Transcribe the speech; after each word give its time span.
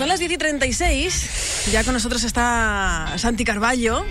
Son 0.00 0.08
las 0.08 0.18
10 0.18 0.32
y 0.32 0.38
36. 0.38 1.68
Ya 1.72 1.84
con 1.84 1.92
nosotros 1.92 2.24
está 2.24 3.12
Santi 3.18 3.44
Carballo. 3.44 4.02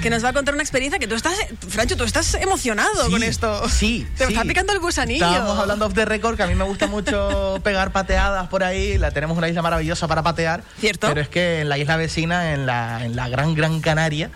Que 0.00 0.10
nos 0.10 0.24
va 0.24 0.28
a 0.28 0.32
contar 0.32 0.54
una 0.54 0.62
experiencia 0.62 1.00
que 1.00 1.08
tú 1.08 1.16
estás. 1.16 1.34
Francho, 1.68 1.96
tú 1.96 2.04
estás 2.04 2.34
emocionado 2.34 3.10
con 3.10 3.24
esto. 3.24 3.68
Sí. 3.68 4.06
Te 4.16 4.26
sí. 4.26 4.32
está 4.32 4.44
picando 4.44 4.72
el 4.72 4.78
gusanillo. 4.78 5.26
Estábamos 5.26 5.58
hablando 5.58 5.86
off 5.86 5.94
the 5.94 6.04
record, 6.04 6.36
que 6.36 6.44
a 6.44 6.46
mí 6.46 6.54
me 6.54 6.62
gusta 6.62 6.86
mucho 6.86 7.58
pegar 7.64 7.90
pateadas 7.90 8.46
por 8.46 8.62
ahí. 8.62 8.96
La 8.96 9.10
tenemos 9.10 9.36
una 9.36 9.48
isla 9.48 9.60
maravillosa 9.60 10.06
para 10.06 10.22
patear. 10.22 10.62
Cierto. 10.78 11.08
Pero 11.08 11.20
es 11.20 11.28
que 11.28 11.62
en 11.62 11.68
la 11.68 11.78
isla 11.78 11.96
vecina, 11.96 12.52
en 12.52 12.64
la, 12.64 13.04
en 13.04 13.16
la 13.16 13.28
Gran 13.28 13.56
Gran 13.56 13.80
Canaria, 13.80 14.30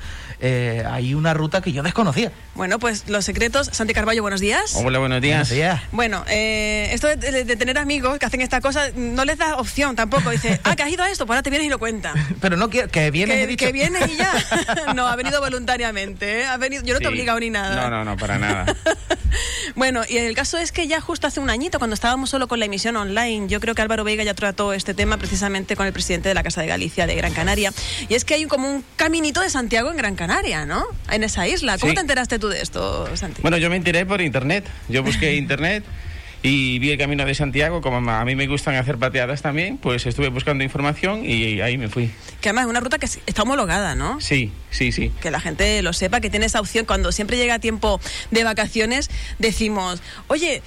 eh, 0.44 0.84
hay 0.90 1.14
una 1.14 1.32
ruta 1.34 1.60
que 1.62 1.72
yo 1.72 1.82
desconocía. 1.82 2.32
Bueno, 2.54 2.78
pues 2.78 3.08
los 3.08 3.24
secretos. 3.24 3.70
Santi 3.72 3.94
Carballo, 3.94 4.22
buenos 4.22 4.40
días. 4.40 4.74
Hola, 4.76 4.98
buenos 4.98 5.22
días. 5.22 5.48
Buenos 5.48 5.50
días. 5.50 5.80
Bueno, 5.92 6.24
eh, 6.28 6.88
esto 6.92 7.06
de, 7.06 7.16
de- 7.16 7.44
de 7.44 7.56
tener 7.56 7.78
amigos 7.78 8.18
que 8.18 8.26
hacen 8.26 8.40
esta 8.40 8.60
cosa 8.60 8.88
no 8.94 9.24
les 9.24 9.38
da 9.38 9.56
opción 9.56 9.96
tampoco. 9.96 10.30
Dice, 10.30 10.60
ah, 10.64 10.76
que 10.76 10.82
has 10.82 10.90
ido 10.90 11.02
a 11.04 11.10
esto, 11.10 11.24
pues 11.26 11.36
ahora 11.36 11.42
te 11.42 11.50
vienes 11.50 11.66
y 11.68 11.70
lo 11.70 11.78
cuentas. 11.78 12.14
Pero 12.40 12.56
no 12.56 12.68
quiero, 12.68 12.88
que 12.88 13.10
vienes, 13.10 13.36
he 13.38 13.40
Que, 13.42 13.46
dicho. 13.46 13.66
que 13.66 13.72
vienes 13.72 14.02
y 14.10 14.16
ya. 14.16 14.32
No, 14.94 15.06
ha 15.06 15.16
venido 15.16 15.40
voluntariamente. 15.40 16.40
¿eh? 16.40 16.46
Ha 16.46 16.56
venido, 16.56 16.82
yo 16.82 16.94
no 16.94 16.98
te 17.00 17.04
he 17.06 17.08
Sí. 17.08 17.12
obligado 17.14 17.38
ni 17.40 17.50
nada. 17.50 17.76
No, 17.76 17.90
no, 17.90 18.04
no, 18.04 18.16
para 18.16 18.38
nada. 18.38 18.66
Bueno, 19.76 20.02
y 20.08 20.18
el 20.18 20.34
caso 20.34 20.58
es 20.58 20.72
que 20.72 20.86
ya 20.86 21.00
justo 21.00 21.26
hace 21.26 21.40
un 21.40 21.48
añito, 21.48 21.78
cuando 21.78 21.94
estábamos 21.94 22.28
solo 22.30 22.48
con 22.48 22.58
la 22.58 22.66
emisión 22.66 22.96
online, 22.96 23.48
yo 23.48 23.60
creo 23.60 23.74
que 23.74 23.80
Álvaro 23.82 24.04
Veiga 24.04 24.22
ya 24.24 24.34
trató 24.34 24.72
este 24.74 24.92
tema 24.92 25.16
precisamente 25.16 25.76
con 25.76 25.86
el 25.86 25.92
presidente 25.92 26.28
de 26.28 26.34
la 26.34 26.42
Casa 26.42 26.60
de 26.60 26.66
Galicia 26.66 27.06
de 27.06 27.14
Gran 27.14 27.32
Canaria. 27.32 27.72
Y 28.08 28.14
es 28.14 28.24
que 28.24 28.34
hay 28.34 28.44
como 28.46 28.68
un 28.70 28.84
caminito 28.96 29.40
de 29.40 29.48
Santiago 29.48 29.90
en 29.90 29.96
Gran 29.96 30.14
Canaria, 30.16 30.31
¿no? 30.66 30.84
En 31.10 31.22
esa 31.24 31.46
isla. 31.46 31.78
¿Cómo 31.78 31.90
Sí. 31.90 31.94
te 31.94 32.00
enteraste 32.00 32.38
tú 32.38 32.48
de 32.48 32.60
esto, 32.62 33.08
Santi? 33.16 33.42
Bueno, 33.42 33.58
yo 33.58 33.68
me 33.70 33.76
enteré 33.76 34.06
por 34.06 34.20
internet. 34.20 34.66
Yo 34.88 35.02
busqué 35.02 35.34
internet 35.36 35.84
y 36.42 36.78
vi 36.78 36.90
el 36.90 36.98
camino 36.98 37.24
de 37.24 37.34
Santiago. 37.34 37.80
Como 37.82 38.10
a 38.10 38.24
mí 38.24 38.34
me 38.34 38.46
gustan 38.46 38.74
hacer 38.76 38.98
pateadas 38.98 39.42
también, 39.42 39.78
pues 39.78 40.06
estuve 40.06 40.28
buscando 40.28 40.64
información 40.64 41.24
y 41.24 41.60
ahí 41.60 41.76
me 41.78 41.88
fui. 41.88 42.10
Que 42.40 42.48
además 42.48 42.64
es 42.64 42.70
una 42.70 42.80
ruta 42.80 42.98
que 42.98 43.06
está 43.06 43.42
homologada, 43.42 43.94
¿no? 43.94 44.20
Sí, 44.20 44.50
sí, 44.70 44.90
sí. 44.92 45.12
que 45.20 45.30
la 45.30 45.40
gente 45.40 45.82
lo 45.82 45.92
sepa, 45.92 46.20
que 46.20 46.30
tiene 46.30 46.46
esa 46.46 46.60
opción. 46.60 46.86
Cuando 46.86 47.12
siempre 47.12 47.36
llega 47.36 47.58
tiempo 47.58 48.00
de 48.30 48.44
vacaciones, 48.44 49.10
decimos, 49.38 50.00
oye, 50.28 50.62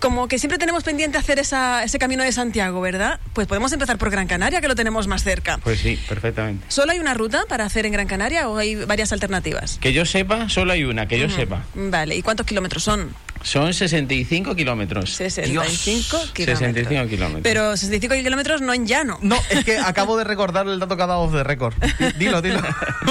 como 0.00 0.28
que 0.28 0.38
siempre 0.38 0.58
tenemos 0.58 0.84
pendiente 0.84 1.18
hacer 1.18 1.38
esa, 1.38 1.82
ese 1.82 1.98
camino 1.98 2.22
de 2.22 2.32
Santiago, 2.32 2.80
¿verdad? 2.80 3.20
Pues 3.32 3.46
podemos 3.46 3.72
empezar 3.72 3.98
por 3.98 4.10
Gran 4.10 4.26
Canaria, 4.26 4.60
que 4.60 4.68
lo 4.68 4.74
tenemos 4.74 5.06
más 5.06 5.22
cerca. 5.22 5.58
Pues 5.58 5.80
sí, 5.80 5.98
perfectamente. 6.08 6.64
¿Solo 6.68 6.92
hay 6.92 6.98
una 6.98 7.14
ruta 7.14 7.44
para 7.48 7.64
hacer 7.64 7.86
en 7.86 7.92
Gran 7.92 8.06
Canaria 8.06 8.48
o 8.48 8.56
hay 8.58 8.74
varias 8.74 9.12
alternativas? 9.12 9.78
Que 9.80 9.92
yo 9.92 10.04
sepa, 10.04 10.48
solo 10.48 10.72
hay 10.72 10.84
una, 10.84 11.06
que 11.06 11.18
yo 11.18 11.28
sepa. 11.28 11.64
Vale, 11.74 12.16
¿y 12.16 12.22
cuántos 12.22 12.46
kilómetros 12.46 12.82
son? 12.82 13.14
Son 13.42 13.72
65 13.72 14.56
kilómetros. 14.56 15.10
65 15.14 16.16
kilómetros. 16.32 16.58
65 16.58 17.08
kilómetros. 17.08 17.42
Pero 17.42 17.76
65 17.76 18.22
kilómetros 18.22 18.60
no 18.60 18.74
en 18.74 18.86
llano. 18.86 19.18
No, 19.22 19.36
es 19.50 19.64
que 19.64 19.78
acabo 19.78 20.16
de 20.16 20.24
recordar 20.24 20.66
el 20.66 20.78
dato 20.78 20.96
que 20.96 21.02
ha 21.02 21.06
dado 21.06 21.20
off 21.20 21.32
the 21.32 21.44
record. 21.44 21.74
Dilo, 22.16 22.42
dilo. 22.42 22.60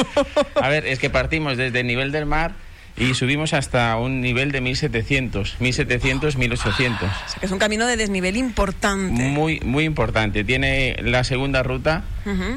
A 0.56 0.70
ver, 0.70 0.86
es 0.86 1.00
que 1.00 1.10
partimos 1.10 1.58
desde 1.58 1.80
el 1.80 1.88
nivel 1.88 2.12
del 2.12 2.26
mar 2.26 2.56
y 2.98 3.14
subimos 3.14 3.54
hasta 3.54 3.96
un 3.98 4.22
nivel 4.22 4.52
de 4.52 4.62
1700, 4.62 5.58
1700, 5.60 6.36
1800. 6.38 7.04
O 7.10 7.30
sea, 7.30 7.40
que 7.40 7.46
es 7.46 7.52
un 7.52 7.60
camino 7.60 7.86
de 7.86 7.96
desnivel 7.98 8.38
importante. 8.38 9.22
Muy, 9.24 9.60
muy 9.62 9.84
importante. 9.86 10.44
Tiene 10.44 10.96
la 11.02 11.24
segunda 11.24 11.64
ruta, 11.64 12.04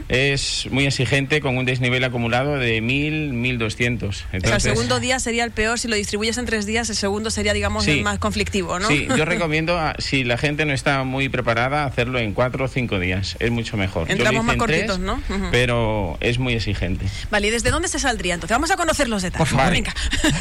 es 0.08 0.66
muy 0.70 0.86
exigente 0.86 1.41
con 1.41 1.56
un 1.56 1.64
desnivel 1.64 2.02
acumulado 2.05 2.56
de 2.58 2.80
1000, 2.80 3.33
1200. 3.34 4.08
O 4.08 4.12
sea, 4.12 4.28
el 4.33 4.36
Entonces, 4.38 4.62
segundo 4.72 4.98
día 5.00 5.18
sería 5.20 5.44
el 5.44 5.50
peor, 5.52 5.78
si 5.78 5.86
lo 5.88 5.94
distribuyes 5.96 6.38
en 6.38 6.46
tres 6.46 6.66
días, 6.66 6.91
el 6.91 6.96
segundo 6.96 7.30
sería, 7.30 7.52
digamos, 7.52 7.84
Sí. 7.84 7.92
el 7.92 8.02
más 8.02 8.18
conflictivo, 8.18 8.78
¿no? 8.78 8.88
Sí, 8.88 9.06
yo 9.16 9.24
recomiendo, 9.27 9.78
a- 9.78 9.94
si 9.98 10.24
la 10.24 10.38
gente 10.38 10.64
no 10.64 10.72
está 10.72 11.05
muy 11.05 11.28
preparada, 11.28 11.84
hacerlo 11.84 12.18
en 12.18 12.33
cuatro 12.34 12.64
o 12.64 12.68
cinco 12.68 12.98
días. 12.98 13.36
Es 13.38 13.50
mucho 13.50 13.77
mejor. 13.77 14.11
Entramos 14.11 14.44
más 14.44 14.55
en 14.55 14.58
cortitos, 14.58 14.96
tres, 14.96 14.98
¿no? 14.98 15.22
Pero 15.50 16.16
es 16.20 16.38
muy 16.38 16.55
exigente. 16.55 17.06
Vale, 17.30 17.48
¿y 17.48 17.50
desde 17.50 17.70
dónde 17.70 17.88
se 17.88 17.98
saldría? 17.98 18.34
Entonces 18.34 18.55
vamos 18.55 18.70
a 18.70 18.77
conocer 18.77 19.08
los 19.08 19.22
detalles. 19.22 19.48
Por 19.48 19.56
favor. 19.58 19.72
Venga. 19.72 19.94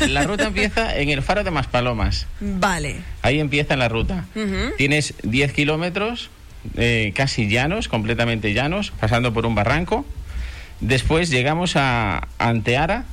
La 0.10 0.24
ruta 0.24 0.46
empieza 0.48 0.96
en 0.98 1.10
el 1.10 1.22
faro 1.22 1.44
de 1.44 1.52
Maspalomas. 1.52 2.28
Vale. 2.40 2.98
Ahí 3.22 3.40
empieza 3.40 3.76
la 3.76 3.88
ruta. 3.90 4.26
Tienes 4.78 5.14
10 5.24 5.54
kilómetros 5.54 6.30
eh, 6.76 7.12
casi 7.16 7.48
llanos, 7.50 7.88
completamente 7.88 8.54
llanos, 8.54 8.92
pasando 9.00 9.34
por 9.34 9.46
un 9.46 9.56
barranco. 9.56 10.06
Después 10.82 11.30
llegamos 11.30 11.76
a 11.76 12.30
Anteara, 12.38 13.04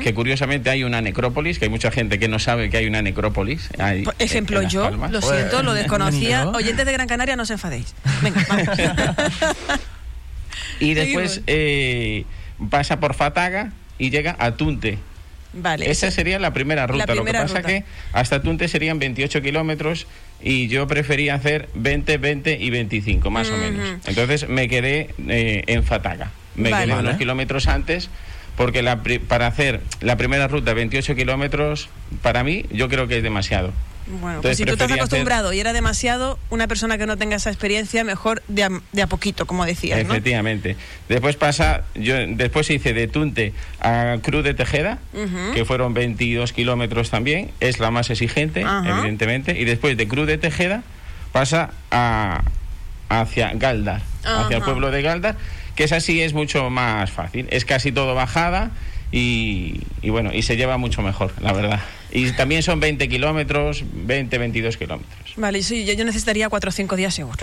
que 0.00 0.14
curiosamente 0.14 0.70
hay 0.70 0.84
una 0.84 1.00
necrópolis, 1.00 1.58
que 1.58 1.64
hay 1.64 1.70
mucha 1.70 1.90
gente 1.90 2.20
que 2.20 2.28
no 2.28 2.38
sabe 2.38 2.70
que 2.70 2.76
hay 2.76 2.86
una 2.86 3.02
necrópolis. 3.02 3.68
ahí, 3.80 4.04
Por 4.04 4.14
en- 4.18 4.24
ejemplo, 4.24 4.60
en 4.60 4.68
yo, 4.68 4.82
Palmas. 4.84 5.10
lo 5.10 5.20
Pues, 5.20 5.34
siento, 5.36 5.62
lo 5.64 5.74
desconocía. 5.74 6.44
¿no? 6.46 6.50
Oyentes 6.52 6.86
de 6.86 6.92
Gran 6.92 7.08
Canaria, 7.08 7.34
no 7.34 7.42
os 7.42 7.50
enfadéis. 7.50 7.94
Venga, 8.22 8.46
vamos. 8.48 8.68
Y 10.78 10.94
después 10.94 11.40
eh, 11.46 12.24
pasa 12.70 13.00
por 13.00 13.14
Fataga 13.14 13.72
y 13.98 14.10
llega 14.10 14.36
a 14.38 14.52
Tunte. 14.52 14.98
Vale. 15.56 15.90
Esa 15.90 16.10
sería 16.10 16.38
la 16.38 16.52
primera 16.52 16.86
ruta. 16.86 17.06
primera 17.06 17.40
Lo 17.40 17.46
que 17.46 17.52
pasa 17.54 17.58
ruta. 17.58 17.68
que 17.68 17.84
hasta 18.12 18.42
Tunte 18.42 18.68
serían 18.68 18.98
28 18.98 19.42
kilómetros 19.42 20.06
y 20.42 20.68
yo 20.68 20.86
prefería 20.86 21.34
hacer 21.34 21.68
20, 21.74 22.18
20 22.18 22.58
y 22.60 22.70
25, 22.70 23.30
más 23.30 23.50
o 23.50 23.56
menos. 23.56 23.98
Entonces 24.06 24.48
me 24.48 24.68
quedé 24.68 25.10
eh, 25.28 25.64
en 25.66 25.82
Fataga. 25.82 26.30
Me 26.54 26.70
Vale. 26.70 26.84
quedé 26.84 26.94
Vale. 26.94 27.08
unos 27.08 27.18
kilómetros 27.18 27.66
antes 27.68 28.10
porque 28.56 28.82
la 28.82 29.02
pri- 29.02 29.18
para 29.18 29.46
hacer 29.46 29.80
la 30.00 30.16
primera 30.16 30.48
ruta 30.48 30.72
28 30.72 31.14
kilómetros, 31.14 31.88
para 32.22 32.42
mí, 32.44 32.64
yo 32.72 32.88
creo 32.88 33.06
que 33.08 33.18
es 33.18 33.22
demasiado. 33.22 33.72
Bueno, 34.08 34.40
pues 34.40 34.56
si 34.56 34.64
tú 34.64 34.72
estás 34.72 34.86
hacer- 34.86 34.98
acostumbrado 35.00 35.52
y 35.52 35.58
era 35.60 35.72
demasiado, 35.72 36.38
una 36.50 36.68
persona 36.68 36.96
que 36.96 37.06
no 37.06 37.16
tenga 37.16 37.36
esa 37.36 37.50
experiencia, 37.50 38.04
mejor 38.04 38.42
de 38.46 38.62
a, 38.64 38.70
de 38.92 39.02
a 39.02 39.06
poquito, 39.08 39.46
como 39.46 39.66
decías, 39.66 39.98
¿no? 40.04 40.12
Efectivamente. 40.12 40.76
Después 41.08 41.34
pasa, 41.36 41.82
yo 41.94 42.14
después 42.28 42.70
hice 42.70 42.94
de 42.94 43.08
Tunte 43.08 43.52
a 43.80 44.16
Cruz 44.22 44.44
de 44.44 44.54
Tejeda, 44.54 44.98
que 45.54 45.64
fueron 45.64 45.92
22 45.94 46.52
kilómetros 46.52 47.10
también, 47.10 47.50
es 47.60 47.80
la 47.80 47.90
más 47.90 48.08
exigente, 48.10 48.60
evidentemente. 48.98 49.58
Y 49.58 49.64
después 49.64 49.96
de 49.96 50.06
Cruz 50.06 50.26
de 50.28 50.38
Tejeda 50.38 50.82
pasa 51.32 51.70
a, 51.90 52.42
hacia 53.08 53.50
Galdar, 53.54 54.02
hacia 54.24 54.56
el 54.58 54.62
pueblo 54.62 54.90
de 54.90 55.02
Galdar, 55.02 55.36
que 55.74 55.84
esa 55.84 56.00
sí 56.00 56.22
es 56.22 56.32
mucho 56.32 56.70
más 56.70 57.10
fácil. 57.10 57.46
Es 57.50 57.64
casi 57.64 57.92
todo 57.92 58.14
bajada 58.14 58.70
y, 59.12 59.80
y 60.02 60.10
bueno, 60.10 60.30
y 60.32 60.42
se 60.42 60.56
lleva 60.56 60.78
mucho 60.78 61.02
mejor, 61.02 61.32
la 61.40 61.52
verdad. 61.52 61.80
Y 62.12 62.30
también 62.32 62.62
son 62.62 62.80
20 62.80 63.08
kilómetros, 63.08 63.82
20, 63.92 64.38
22 64.38 64.76
kilómetros. 64.76 65.32
Vale, 65.36 65.62
sí, 65.62 65.84
yo, 65.84 65.92
yo 65.92 66.04
necesitaría 66.06 66.48
cuatro 66.48 66.70
o 66.70 66.72
cinco 66.72 66.96
días 66.96 67.12
seguro. 67.14 67.36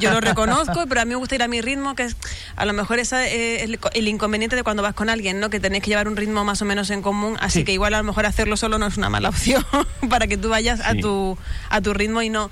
Yo 0.00 0.10
lo 0.12 0.20
reconozco, 0.20 0.86
pero 0.88 1.02
a 1.02 1.04
mí 1.04 1.10
me 1.10 1.16
gusta 1.16 1.34
ir 1.34 1.42
a 1.42 1.48
mi 1.48 1.60
ritmo, 1.60 1.94
que 1.94 2.04
es 2.04 2.16
a 2.56 2.64
lo 2.64 2.72
mejor 2.72 2.98
esa 3.00 3.26
es 3.26 3.62
el, 3.64 3.78
el 3.92 4.08
inconveniente 4.08 4.56
de 4.56 4.62
cuando 4.62 4.82
vas 4.82 4.94
con 4.94 5.10
alguien, 5.10 5.38
¿no? 5.40 5.50
Que 5.50 5.60
tenéis 5.60 5.82
que 5.82 5.90
llevar 5.90 6.08
un 6.08 6.16
ritmo 6.16 6.42
más 6.44 6.62
o 6.62 6.64
menos 6.64 6.88
en 6.90 7.02
común, 7.02 7.36
así 7.40 7.58
Sí. 7.60 7.64
que 7.64 7.72
igual 7.72 7.92
a 7.94 7.98
lo 7.98 8.04
mejor 8.04 8.24
hacerlo 8.24 8.56
solo 8.56 8.78
no 8.78 8.86
es 8.86 8.96
una 8.96 9.10
mala 9.10 9.28
opción 9.30 9.64
para 10.08 10.26
que 10.26 10.36
tú 10.38 10.48
vayas 10.48 10.80
a 10.80 10.94
tu 10.94 11.36
a 11.68 11.80
tu 11.82 11.92
ritmo 11.92 12.22
y 12.22 12.30
no 12.30 12.50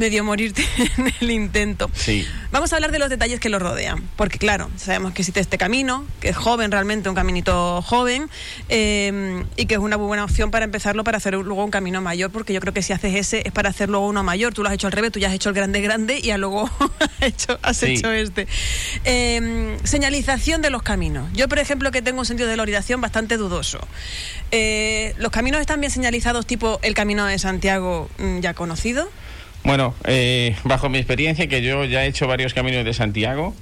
medio 0.00 0.24
morirte 0.24 0.64
en 0.98 1.12
el 1.20 1.30
intento. 1.30 1.88
Sí. 1.94 2.26
Vamos 2.50 2.72
a 2.72 2.76
hablar 2.76 2.90
de 2.90 2.98
los 2.98 3.08
detalles 3.10 3.38
que 3.38 3.48
lo 3.48 3.58
rodean, 3.60 4.02
porque 4.16 4.38
claro, 4.38 4.68
sabemos 4.76 5.12
que 5.12 5.22
existe 5.22 5.38
este 5.38 5.58
camino, 5.58 6.04
que 6.20 6.30
es 6.30 6.36
joven 6.36 6.72
realmente, 6.72 7.08
un 7.08 7.14
caminito 7.14 7.80
joven, 7.82 8.28
eh, 8.68 9.44
y 9.56 9.66
que 9.66 9.74
es 9.74 9.80
una 9.80 9.96
muy 9.98 10.06
buena 10.08 10.24
opción 10.24 10.50
para 10.50 10.64
empezarlo 10.64 11.04
para 11.04 11.18
hacer 11.18 11.34
luego 11.34 11.64
un 11.64 11.70
camino 11.70 12.00
mayor, 12.00 12.30
porque 12.32 12.52
yo 12.52 12.60
creo 12.60 12.74
que 12.74 12.82
si 12.82 12.92
haces 12.92 13.14
ese 13.14 13.42
es 13.44 13.52
para 13.52 13.68
hacer 13.70 13.88
luego 13.88 14.08
uno 14.08 14.24
mayor. 14.24 14.52
Tú 14.52 14.62
lo 14.62 14.68
has 14.68 14.74
hecho 14.74 14.88
al 14.88 14.92
revés, 14.92 15.12
tú 15.12 15.20
ya 15.20 15.28
has 15.28 15.34
hecho 15.34 15.50
el 15.50 15.54
grande 15.54 15.80
grande 15.80 16.18
y 16.18 16.22
ya 16.22 16.38
luego 16.38 16.68
has 16.98 17.10
hecho, 17.22 17.58
has 17.62 17.76
Sí. 17.76 17.86
hecho 17.92 18.10
este. 18.10 18.48
Eh, 19.04 19.76
señalización 19.84 20.62
de 20.62 20.70
los 20.70 20.82
caminos. 20.82 21.28
Yo, 21.34 21.48
por 21.48 21.58
ejemplo, 21.58 21.90
que 21.90 22.02
tengo 22.02 22.20
un 22.20 22.26
sentido 22.26 22.48
de 22.48 22.56
la 22.56 22.62
orientación 22.62 23.00
bastante 23.00 23.36
dudoso. 23.36 23.78
Eh, 24.50 25.14
¿Los 25.18 25.30
caminos 25.30 25.60
están 25.60 25.80
bien 25.80 25.90
señalizados 25.92 26.46
tipo 26.46 26.80
el 26.82 26.94
camino 26.94 27.26
de 27.26 27.38
Santiago 27.38 28.08
mm, 28.18 28.40
ya 28.40 28.54
conocido? 28.54 29.08
Bueno, 29.62 29.94
eh, 30.04 30.56
bajo 30.64 30.88
mi 30.88 30.98
experiencia, 30.98 31.46
que 31.46 31.60
yo 31.62 31.84
ya 31.84 32.04
he 32.04 32.08
hecho 32.08 32.26
varios 32.26 32.54
caminos 32.54 32.84
de 32.84 32.94
Santiago, 32.94 33.54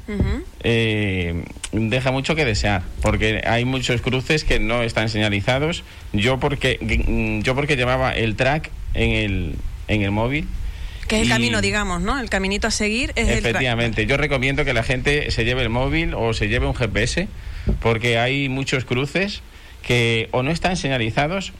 eh, 0.62 1.44
deja 1.72 2.12
mucho 2.12 2.34
que 2.36 2.44
desear, 2.44 2.82
porque 3.02 3.42
hay 3.44 3.64
muchos 3.64 4.00
cruces 4.00 4.44
que 4.44 4.60
no 4.60 4.82
están 4.82 5.08
señalizados. 5.08 5.82
Yo 6.12 6.38
porque, 6.38 6.78
mm, 6.80 7.40
yo 7.42 7.54
porque 7.54 7.76
llevaba 7.76 8.12
el 8.12 8.36
track 8.36 8.70
en 8.94 9.10
el, 9.10 9.54
en 9.88 10.02
el 10.02 10.10
móvil. 10.12 10.46
Que 11.08 11.16
es 11.16 11.22
el 11.22 11.28
y- 11.28 11.30
camino, 11.30 11.60
digamos, 11.60 12.00
¿no? 12.00 12.18
El 12.20 12.30
caminito 12.30 12.68
a 12.68 12.70
seguir 12.70 13.12
es 13.16 13.28
el... 13.28 13.38
Efectivamente, 13.38 14.06
yo 14.06 14.16
recomiendo 14.16 14.64
que 14.64 14.74
la 14.74 14.82
gente 14.84 15.30
se 15.30 15.44
lleve 15.44 15.62
el 15.62 15.68
móvil 15.70 16.14
o 16.14 16.32
se 16.32 16.48
lleve 16.48 16.66
un 16.66 16.74
GPS, 16.74 17.28
porque 17.80 18.18
hay 18.18 18.48
muchos 18.48 18.84
cruces 18.84 19.42
que 19.82 20.28
o 20.32 20.42
no 20.42 20.50
están 20.50 20.76
señalizados 20.76 21.52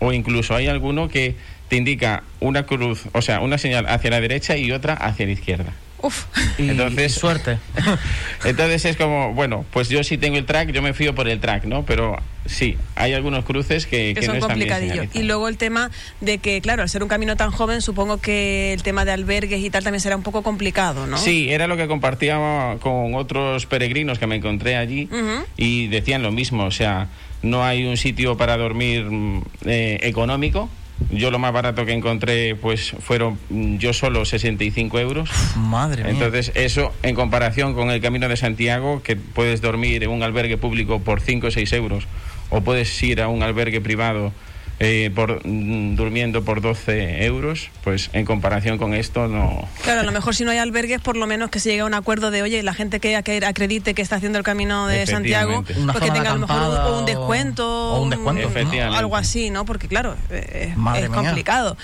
o 0.00 0.12
incluso 0.12 0.54
hay 0.56 0.66
alguno 0.66 1.08
que 1.08 1.34
te 1.68 1.76
indica 1.76 2.22
una 2.40 2.64
cruz, 2.66 3.04
o 3.12 3.22
sea, 3.22 3.40
una 3.40 3.58
señal 3.58 3.86
hacia 3.88 4.10
la 4.10 4.20
derecha 4.20 4.56
y 4.56 4.70
otra 4.72 4.94
hacia 4.94 5.26
la 5.26 5.32
izquierda. 5.32 5.72
Uf. 6.02 6.26
Y, 6.58 6.68
Entonces- 6.68 7.16
y 7.16 7.18
suerte. 7.18 7.58
Entonces 8.44 8.84
es 8.84 8.96
como, 8.96 9.32
bueno, 9.32 9.64
pues 9.72 9.88
yo 9.88 10.04
sí 10.04 10.18
tengo 10.18 10.36
el 10.36 10.44
track, 10.44 10.70
yo 10.70 10.82
me 10.82 10.92
fío 10.92 11.14
por 11.14 11.28
el 11.28 11.40
track, 11.40 11.64
¿no? 11.64 11.86
Pero 11.86 12.18
sí, 12.44 12.76
hay 12.94 13.14
algunos 13.14 13.46
cruces 13.46 13.86
que, 13.86 14.12
que 14.12 14.20
que 14.20 14.26
son 14.26 14.34
no 14.38 14.40
están 14.42 14.58
bien 14.58 14.68
complicadillos. 14.68 15.16
Y 15.16 15.22
luego 15.22 15.48
el 15.48 15.56
tema 15.56 15.90
de 16.20 16.36
que, 16.36 16.60
claro, 16.60 16.82
al 16.82 16.90
ser 16.90 17.02
un 17.02 17.08
camino 17.08 17.36
tan 17.36 17.50
joven, 17.50 17.80
supongo 17.80 18.18
que 18.18 18.74
el 18.74 18.82
tema 18.82 19.06
de 19.06 19.12
albergues 19.12 19.64
y 19.64 19.70
tal 19.70 19.82
también 19.82 20.00
será 20.02 20.14
un 20.16 20.22
poco 20.22 20.42
complicado, 20.42 21.06
¿no? 21.06 21.16
Sí, 21.16 21.50
era 21.50 21.66
lo 21.66 21.78
que 21.78 21.86
compartía 21.88 22.76
con 22.80 23.14
otros 23.14 23.64
peregrinos 23.64 24.18
que 24.18 24.26
me 24.26 24.36
encontré 24.36 24.76
allí 24.76 25.08
y 25.56 25.86
decían 25.86 26.22
lo 26.22 26.32
mismo, 26.32 26.64
o 26.64 26.70
sea, 26.70 27.08
no 27.40 27.64
hay 27.64 27.86
un 27.86 27.96
sitio 27.96 28.36
para 28.36 28.58
dormir 28.58 29.04
mm, 29.06 29.42
eh, 29.64 29.98
económico. 30.02 30.68
Yo 31.10 31.30
lo 31.30 31.38
más 31.38 31.52
barato 31.52 31.84
que 31.84 31.92
encontré 31.92 32.54
pues 32.54 32.94
fueron 33.00 33.38
mm, 33.50 33.76
yo 33.76 33.92
solo 33.92 34.24
65 34.24 34.98
euros. 34.98 35.30
Madre 35.56 36.04
mía. 36.04 36.12
Entonces 36.12 36.52
eso 36.54 36.92
en 37.02 37.14
comparación 37.14 37.74
con 37.74 37.90
el 37.90 38.00
Camino 38.00 38.28
de 38.28 38.36
Santiago, 38.36 39.02
que 39.02 39.16
puedes 39.16 39.60
dormir 39.60 40.04
en 40.04 40.10
un 40.10 40.22
albergue 40.22 40.56
público 40.56 41.00
por 41.00 41.20
5 41.20 41.48
o 41.48 41.50
6 41.50 41.72
euros, 41.72 42.06
o 42.50 42.60
puedes 42.60 43.02
ir 43.02 43.20
a 43.20 43.28
un 43.28 43.42
albergue 43.42 43.80
privado 43.80 44.32
eh, 44.80 45.10
por, 45.14 45.46
mm, 45.46 45.94
durmiendo 45.96 46.44
por 46.44 46.60
12 46.60 47.24
euros, 47.26 47.70
pues 47.82 48.10
en 48.12 48.24
comparación 48.24 48.78
con 48.78 48.94
esto 48.94 49.28
no... 49.28 49.68
Claro, 49.82 50.00
a 50.00 50.04
lo 50.04 50.12
mejor 50.12 50.34
si 50.34 50.44
no 50.44 50.50
hay 50.50 50.58
albergues, 50.58 51.00
por 51.00 51.16
lo 51.16 51.26
menos 51.26 51.50
que 51.50 51.60
se 51.60 51.70
llegue 51.70 51.82
a 51.82 51.84
un 51.86 51.94
acuerdo 51.94 52.30
de, 52.30 52.42
oye, 52.42 52.62
la 52.62 52.74
gente 52.74 53.00
que 53.00 53.16
ac- 53.16 53.44
acredite 53.46 53.94
que 53.94 54.02
está 54.02 54.16
haciendo 54.16 54.38
el 54.38 54.44
camino 54.44 54.86
de 54.86 55.06
Santiago, 55.06 55.62
Efectivamente. 55.62 55.82
Una 55.82 55.92
pues 55.92 56.02
que 56.02 56.08
zona 56.08 56.18
tenga 56.18 56.30
a 56.30 56.34
lo 56.34 56.40
mejor 56.46 56.56
un, 56.96 57.02
o 57.02 57.06
descuento, 57.06 57.92
o 57.94 58.02
un 58.02 58.10
descuento, 58.10 58.50
algo 58.92 59.16
así, 59.16 59.50
¿no? 59.50 59.64
Porque 59.64 59.88
claro, 59.88 60.16
eh, 60.30 60.68
es, 60.70 60.76
Madre 60.76 61.04
es 61.04 61.08
complicado. 61.10 61.76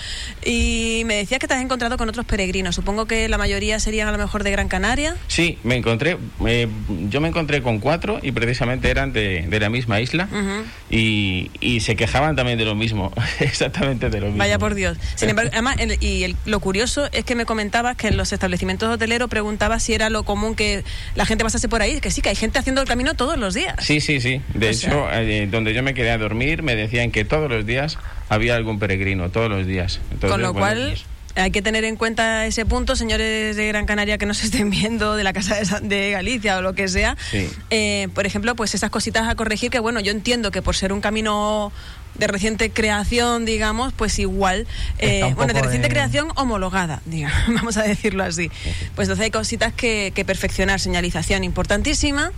Y 0.45 1.03
me 1.05 1.15
decías 1.15 1.39
que 1.39 1.47
te 1.47 1.53
has 1.53 1.61
encontrado 1.61 1.97
con 1.97 2.09
otros 2.09 2.25
peregrinos. 2.25 2.75
Supongo 2.75 3.05
que 3.05 3.29
la 3.29 3.37
mayoría 3.37 3.79
serían 3.79 4.07
a 4.07 4.11
lo 4.11 4.17
mejor 4.17 4.43
de 4.43 4.51
Gran 4.51 4.67
Canaria. 4.67 5.15
Sí, 5.27 5.57
me 5.63 5.75
encontré, 5.75 6.17
eh, 6.45 6.67
yo 7.09 7.21
me 7.21 7.27
encontré 7.29 7.61
con 7.61 7.79
cuatro 7.79 8.19
y 8.21 8.31
precisamente 8.31 8.89
eran 8.89 9.13
de, 9.13 9.43
de 9.47 9.59
la 9.59 9.69
misma 9.69 9.99
isla 10.01 10.27
y, 10.89 11.51
y 11.59 11.79
se 11.81 11.95
quejaban 11.95 12.35
también 12.35 12.57
de 12.57 12.65
lo 12.65 12.75
mismo, 12.81 13.13
exactamente 13.39 14.09
de 14.09 14.19
lo 14.19 14.25
mismo. 14.27 14.39
Vaya 14.39 14.57
por 14.59 14.73
Dios. 14.75 14.97
Sin 15.15 15.29
embargo, 15.29 15.51
además, 15.53 15.75
el- 15.79 15.97
y 16.03 16.23
el- 16.23 16.35
lo 16.45 16.59
curioso 16.59 17.07
es 17.11 17.23
que 17.23 17.35
me 17.35 17.45
comentabas 17.45 17.95
que 17.95 18.07
en 18.07 18.17
los 18.17 18.33
establecimientos 18.33 18.89
hoteleros 18.93 19.29
preguntabas 19.29 19.83
si 19.83 19.93
era 19.93 20.09
lo 20.09 20.23
común 20.23 20.55
que 20.55 20.83
la 21.15 21.25
gente 21.25 21.43
pasase 21.43 21.69
por 21.69 21.81
ahí. 21.81 22.01
Que 22.01 22.11
sí, 22.11 22.21
que 22.21 22.29
hay 22.29 22.35
gente 22.35 22.59
haciendo 22.59 22.81
el 22.81 22.87
camino 22.87 23.13
todos 23.13 23.37
los 23.37 23.53
días. 23.53 23.75
Sí, 23.79 24.01
sí, 24.01 24.19
sí. 24.19 24.41
De 24.53 24.67
O 24.67 24.69
hecho, 24.71 25.07
eh, 25.13 25.47
donde 25.49 25.73
yo 25.73 25.83
me 25.83 25.93
quedé 25.93 26.11
a 26.11 26.17
dormir 26.17 26.63
me 26.63 26.75
decían 26.75 27.11
que 27.11 27.23
todos 27.25 27.49
los 27.49 27.65
días 27.65 27.97
había 28.29 28.55
algún 28.55 28.79
peregrino, 28.79 29.29
todos 29.29 29.49
los 29.49 29.65
días. 29.67 29.99
Entonces, 30.11 30.31
Con 30.31 30.41
lo 30.41 30.53
bueno, 30.53 30.59
cual, 30.67 30.87
pues, 30.89 31.05
hay 31.35 31.51
que 31.51 31.61
tener 31.61 31.85
en 31.85 31.95
cuenta 31.95 32.45
ese 32.45 32.65
punto, 32.65 32.95
señores 32.97 33.55
de 33.55 33.67
Gran 33.67 33.85
Canaria 33.85 34.17
que 34.17 34.25
nos 34.25 34.43
estén 34.43 34.69
viendo, 34.69 35.15
de 35.15 35.23
la 35.23 35.31
Casa 35.33 35.55
de, 35.55 35.65
Sa- 35.65 35.79
de 35.79 36.11
Galicia 36.11 36.57
o 36.57 36.61
lo 36.61 36.73
que 36.73 36.87
sea. 36.87 37.15
Sí. 37.31 37.49
Eh, 37.69 38.09
por 38.13 38.25
ejemplo, 38.25 38.55
pues 38.55 38.75
esas 38.75 38.89
cositas 38.89 39.27
a 39.29 39.35
corregir 39.35 39.69
que, 39.71 39.79
bueno, 39.79 39.99
yo 40.01 40.11
entiendo 40.11 40.51
que 40.51 40.61
por 40.61 40.75
ser 40.75 40.91
un 40.93 40.99
camino 41.01 41.71
de 42.21 42.27
reciente 42.27 42.69
creación, 42.69 43.43
digamos, 43.45 43.91
pues 43.93 44.19
igual, 44.19 44.67
eh, 44.99 45.33
bueno, 45.35 45.53
de 45.53 45.61
reciente 45.61 45.87
en- 45.87 45.91
creación 45.93 46.27
homologada, 46.35 47.01
digamos, 47.05 47.55
vamos 47.55 47.77
a 47.77 47.83
decirlo 47.83 48.23
así. 48.23 48.49
Pues 48.95 49.07
entonces 49.07 49.23
hay 49.25 49.31
cositas 49.31 49.73
que, 49.73 50.13
que 50.15 50.23
perfeccionar, 50.23 50.79
señalización 50.79 51.43
importantísima 51.43 52.31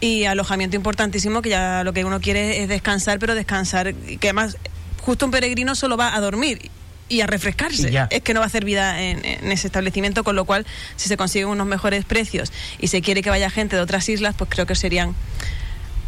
y 0.00 0.24
alojamiento 0.24 0.74
importantísimo, 0.74 1.42
que 1.42 1.50
ya 1.50 1.84
lo 1.84 1.92
que 1.92 2.04
uno 2.04 2.20
quiere 2.20 2.62
es 2.62 2.68
descansar, 2.68 3.18
pero 3.18 3.34
descansar, 3.34 3.94
que 3.94 4.28
además 4.28 4.56
justo 5.02 5.26
un 5.26 5.30
peregrino 5.32 5.74
solo 5.74 5.96
va 5.98 6.14
a 6.16 6.20
dormir 6.20 6.70
y 7.10 7.20
a 7.20 7.26
refrescarse. 7.26 7.90
Y. 7.90 8.06
Es 8.10 8.22
que 8.22 8.32
no 8.34 8.40
va 8.40 8.44
a 8.44 8.48
hacer 8.48 8.64
vida 8.64 9.02
en, 9.02 9.22
en 9.24 9.52
ese 9.52 9.66
establecimiento, 9.66 10.24
con 10.24 10.34
lo 10.34 10.44
cual, 10.46 10.64
si 10.96 11.08
se 11.08 11.16
consiguen 11.16 11.48
unos 11.48 11.66
mejores 11.66 12.04
precios 12.06 12.52
y 12.78 12.86
se 12.88 13.02
quiere 13.02 13.20
que 13.22 13.28
vaya 13.30 13.50
gente 13.50 13.76
de 13.76 13.82
otras 13.82 14.08
islas, 14.08 14.34
pues 14.38 14.48
creo 14.48 14.64
que 14.64 14.74
serían 14.74 15.14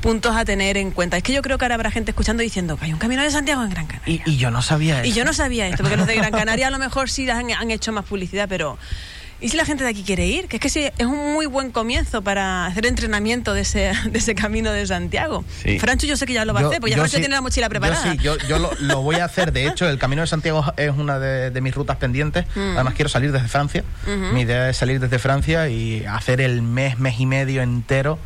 puntos 0.03 0.37
a 0.37 0.45
tener 0.45 0.77
en 0.77 0.91
cuenta. 0.91 1.17
Es 1.17 1.23
que 1.23 1.33
yo 1.33 1.41
creo 1.41 1.57
que 1.57 1.65
ahora 1.65 1.77
habrá 1.77 1.91
gente 1.91 2.11
escuchando 2.11 2.43
diciendo 2.43 2.77
que 2.77 2.85
hay 2.85 2.93
un 2.93 2.99
camino 2.99 3.23
de 3.23 3.31
Santiago 3.31 3.63
en 3.63 3.71
Gran 3.71 3.87
Canaria. 3.87 4.23
Y, 4.27 4.31
y 4.33 4.37
yo 4.37 4.51
no 4.51 4.61
sabía 4.61 5.01
eso. 5.01 5.09
Y 5.09 5.13
yo 5.13 5.25
no 5.25 5.33
sabía 5.33 5.67
esto, 5.69 5.83
porque 5.83 5.97
los 5.97 6.07
de 6.07 6.17
Gran 6.17 6.33
Canaria 6.43 6.67
a 6.67 6.71
lo 6.71 6.79
mejor 6.79 7.09
sí 7.09 7.29
han, 7.31 7.51
han 7.53 7.71
hecho 7.71 7.93
más 7.93 8.05
publicidad, 8.05 8.47
pero 8.49 8.77
¿y 9.41 9.49
si 9.49 9.57
la 9.57 9.65
gente 9.65 9.83
de 9.85 9.91
aquí 9.91 10.03
quiere 10.05 10.27
ir? 10.27 10.47
Que 10.49 10.57
es 10.57 10.61
que 10.63 10.69
sí, 10.69 10.85
es 10.99 11.07
un 11.07 11.33
muy 11.33 11.47
buen 11.47 11.71
comienzo 11.73 12.23
para 12.23 12.67
hacer 12.67 12.87
entrenamiento 12.87 13.55
de 13.55 13.63
ese, 13.63 13.93
de 14.11 14.19
ese 14.19 14.35
camino 14.35 14.71
de 14.73 14.87
Santiago. 14.87 15.45
Sí. 15.63 15.79
Francho 15.79 16.07
yo 16.07 16.17
sé 16.17 16.27
que 16.27 16.33
ya 16.33 16.45
lo 16.45 16.53
va 16.55 16.61
a 16.61 16.67
hacer, 16.67 16.79
porque 16.81 16.91
ya 16.93 16.97
Francho 16.99 17.17
sí- 17.17 17.23
tiene 17.23 17.35
la 17.35 17.41
mochila 17.41 17.69
preparada. 17.69 18.05
Yo 18.15 18.35
sí, 18.37 18.43
yo, 18.45 18.49
yo 18.49 18.59
lo, 18.59 18.71
lo 18.81 19.03
voy 19.03 19.17
a 19.17 19.25
hacer. 19.25 19.53
De 19.53 19.67
hecho, 19.67 19.89
el 19.89 19.99
Camino 19.99 20.23
de 20.23 20.29
Santiago 20.29 20.65
es 20.77 20.91
una 20.91 21.19
de, 21.19 21.51
de 21.51 21.61
mis 21.61 21.75
rutas 21.75 21.97
pendientes. 21.97 22.45
Mm. 22.55 22.75
Además, 22.75 22.95
quiero 22.95 23.09
salir 23.09 23.33
desde 23.33 23.49
Francia. 23.49 23.83
Mi 24.33 24.43
idea 24.43 24.69
es 24.69 24.77
salir 24.77 25.01
desde 25.01 25.19
Francia 25.19 25.69
y 25.69 26.05
hacer 26.07 26.41
el 26.41 26.63
mes, 26.63 26.99
mes 26.99 27.19
y 27.19 27.27
medio 27.27 27.63
entero 27.63 28.19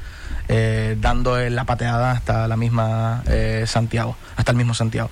eh, 0.49 0.97
dando 1.01 1.39
la 1.39 1.65
pateada 1.65 2.13
hasta 2.13 2.49
la 2.49 2.57
misma 2.57 3.23
eh, 3.27 3.65
Santiago, 3.67 4.17
hasta 4.37 4.53
el 4.53 4.57
mismo 4.57 4.75
Santiago. 4.75 5.11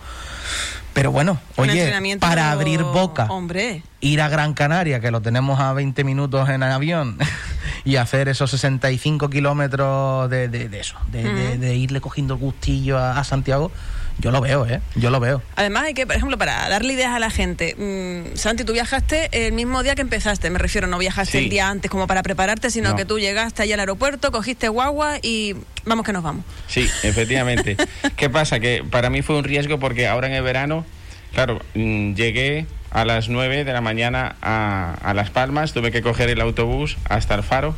Pero 0.93 1.11
bueno, 1.11 1.41
oye, 1.57 1.93
para 2.21 2.53
abrir 2.53 2.85
boca, 2.85 3.27
Hombre. 3.27 3.83
ir 4.01 4.23
a 4.23 4.29
Gran 4.29 4.55
Canaria, 4.55 5.01
que 5.01 5.11
lo 5.11 5.21
tenemos 5.21 5.59
a 5.59 5.73
20 5.73 6.05
minutos 6.05 6.49
en 6.49 6.63
avión, 6.63 7.19
y 7.85 7.97
hacer 7.97 8.29
esos 8.29 8.51
65 8.51 9.29
kilómetros 9.31 10.31
de, 10.31 10.49
de, 10.49 10.69
de 10.69 10.81
eso, 10.81 10.97
de, 11.11 11.23
de- 11.23 11.59
de 11.59 11.75
irle 11.77 12.01
cogiendo 12.01 12.37
gustillo 12.39 12.99
a, 12.99 13.19
a 13.19 13.25
Santiago, 13.25 13.71
yo 14.21 14.31
lo 14.31 14.41
veo, 14.41 14.65
¿eh? 14.67 14.81
Yo 14.95 15.11
lo 15.11 15.19
veo. 15.21 15.43
Además 15.57 15.83
hay 15.85 15.95
que, 15.95 16.07
por 16.07 16.15
ejemplo, 16.15 16.39
para 16.39 16.69
darle 16.69 16.93
ideas 16.93 17.11
a 17.15 17.19
la 17.19 17.31
gente, 17.31 17.75
mm, 17.77 18.37
Santi, 18.37 18.63
tú 18.65 18.73
viajaste 18.73 19.29
el 19.47 19.53
mismo 19.53 19.83
día 19.83 19.97
que 19.97 20.03
empezaste, 20.03 20.51
me 20.51 20.59
refiero, 20.61 20.87
no 20.87 20.99
viajaste 20.99 21.33
Sí. 21.39 21.45
el 21.45 21.51
día 21.51 21.69
antes 21.69 21.91
como 21.91 22.07
para 22.07 22.23
prepararte, 22.23 22.71
sino 22.71 22.91
No. 22.91 22.97
que 22.97 23.05
tú 23.05 23.19
llegaste 23.19 23.63
allí 23.63 23.73
al 23.73 23.81
aeropuerto, 23.81 24.31
cogiste 24.31 24.69
guagua 24.69 25.19
y 25.21 25.57
vamos 25.85 26.07
que 26.07 26.13
nos 26.13 26.23
vamos. 26.23 26.45
Sí, 26.69 26.89
efectivamente. 27.03 27.77
¿Qué 28.17 28.31
pasa? 28.31 28.61
Que 28.61 28.85
para 28.89 29.11
mí 29.11 29.21
fue 29.23 29.37
un 29.37 29.45
riesgo 29.45 29.79
porque 29.81 30.07
ahora 30.07 30.29
en 30.29 30.35
el 30.35 30.43
verano, 30.45 30.87
claro, 31.35 31.61
mm, 31.75 32.15
llegué 32.15 32.67
a 32.95 33.05
las 33.05 33.29
9 33.29 33.65
de 33.65 33.73
la 33.75 33.81
mañana 33.83 34.37
a, 34.41 34.95
a 35.03 35.13
Las 35.13 35.29
Palmas, 35.31 35.73
tuve 35.75 35.91
que 35.93 36.01
coger 36.01 36.31
el 36.31 36.41
autobús 36.41 36.97
hasta 37.09 37.35
el 37.35 37.43
Faro 37.43 37.75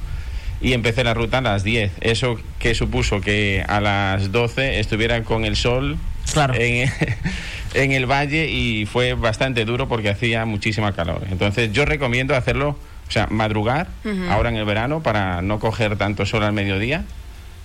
y 0.61 0.73
empecé 0.73 1.03
la 1.05 1.15
ruta 1.15 1.39
a 1.39 1.41
las 1.41 1.65
10. 1.65 1.91
Eso 2.01 2.39
que 2.61 2.75
supuso 2.75 3.21
que 3.21 3.65
a 3.67 3.81
las 3.81 4.31
12 4.31 4.79
estuviera 4.79 5.23
con 5.25 5.45
el 5.45 5.57
sol 5.57 5.97
Claro. 6.33 6.55
en, 6.55 6.91
en 7.75 7.93
el 7.93 8.07
valle 8.07 8.49
y 8.49 8.87
fue 8.87 9.15
bastante 9.15 9.65
duro 9.65 9.89
porque 9.89 10.09
hacía 10.11 10.45
muchísima 10.45 10.93
calor. 10.93 11.23
Entonces 11.31 11.73
yo 11.73 11.85
recomiendo 11.85 12.35
hacerlo, 12.37 12.79
o 13.09 13.11
sea, 13.11 13.27
madrugar 13.31 13.89
ahora 14.31 14.49
en 14.51 14.57
el 14.57 14.65
verano 14.65 15.03
para 15.03 15.41
no 15.43 15.59
coger 15.61 15.97
tanto 15.97 16.27
sol 16.27 16.43
al 16.43 16.53
mediodía, 16.53 17.05